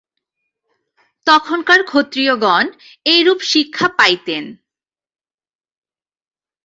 [1.27, 2.65] তখনকার ক্ষত্রিয়গণ
[3.05, 4.43] এইরূপ শিক্ষা পাইতেন।